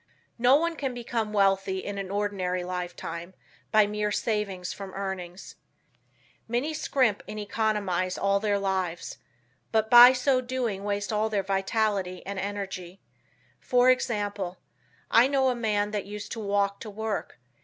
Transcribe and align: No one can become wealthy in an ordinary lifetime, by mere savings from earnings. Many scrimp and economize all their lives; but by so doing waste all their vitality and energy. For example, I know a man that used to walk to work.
No 0.39 0.55
one 0.55 0.75
can 0.77 0.95
become 0.95 1.31
wealthy 1.31 1.77
in 1.77 1.99
an 1.99 2.09
ordinary 2.09 2.63
lifetime, 2.63 3.35
by 3.71 3.85
mere 3.85 4.11
savings 4.11 4.73
from 4.73 4.95
earnings. 4.95 5.57
Many 6.47 6.73
scrimp 6.73 7.21
and 7.27 7.37
economize 7.37 8.17
all 8.17 8.39
their 8.39 8.57
lives; 8.57 9.19
but 9.71 9.91
by 9.91 10.11
so 10.13 10.41
doing 10.41 10.83
waste 10.83 11.13
all 11.13 11.29
their 11.29 11.43
vitality 11.43 12.25
and 12.25 12.39
energy. 12.39 12.99
For 13.59 13.91
example, 13.91 14.57
I 15.11 15.27
know 15.27 15.49
a 15.49 15.55
man 15.55 15.91
that 15.91 16.05
used 16.07 16.31
to 16.31 16.39
walk 16.39 16.79
to 16.79 16.89
work. 16.89 17.39